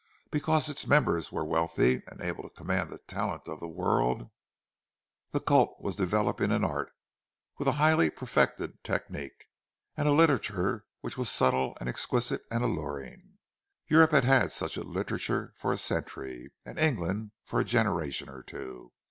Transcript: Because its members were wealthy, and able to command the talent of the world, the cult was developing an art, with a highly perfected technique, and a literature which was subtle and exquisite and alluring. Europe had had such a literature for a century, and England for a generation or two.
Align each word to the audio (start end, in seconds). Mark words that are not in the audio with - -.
Because 0.31 0.67
its 0.67 0.87
members 0.87 1.31
were 1.31 1.45
wealthy, 1.45 2.01
and 2.07 2.21
able 2.21 2.41
to 2.41 2.49
command 2.49 2.89
the 2.89 2.97
talent 2.97 3.47
of 3.47 3.59
the 3.59 3.67
world, 3.67 4.31
the 5.29 5.39
cult 5.39 5.79
was 5.79 5.95
developing 5.95 6.51
an 6.51 6.63
art, 6.63 6.91
with 7.59 7.67
a 7.67 7.73
highly 7.73 8.09
perfected 8.09 8.83
technique, 8.83 9.45
and 9.95 10.07
a 10.07 10.11
literature 10.11 10.85
which 11.01 11.19
was 11.19 11.29
subtle 11.29 11.77
and 11.79 11.87
exquisite 11.87 12.41
and 12.49 12.63
alluring. 12.63 13.37
Europe 13.89 14.09
had 14.09 14.25
had 14.25 14.51
such 14.51 14.75
a 14.75 14.81
literature 14.83 15.53
for 15.55 15.71
a 15.71 15.77
century, 15.77 16.51
and 16.65 16.79
England 16.79 17.29
for 17.43 17.59
a 17.59 17.63
generation 17.63 18.27
or 18.27 18.41
two. 18.41 18.91